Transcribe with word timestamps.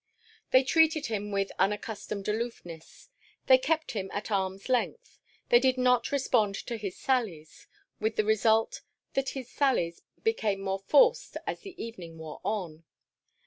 They 0.49 0.63
treated 0.63 1.05
him 1.13 1.29
with 1.29 1.51
unaccustomed 1.59 2.27
aloofness; 2.27 3.09
they 3.45 3.59
kept 3.59 3.91
him 3.91 4.09
at 4.11 4.31
arm's 4.31 4.67
length; 4.67 5.19
they 5.49 5.59
did 5.59 5.77
not 5.77 6.11
respond 6.11 6.55
to 6.55 6.77
his 6.77 6.97
sallies; 6.97 7.67
with 7.99 8.15
the 8.15 8.25
result 8.25 8.81
that 9.13 9.29
his 9.37 9.47
sallies 9.47 10.01
became 10.23 10.59
more 10.61 10.79
forced 10.79 11.37
as 11.45 11.59
the 11.59 11.79
evening 11.79 12.17
wore 12.17 12.41
on. 12.43 12.83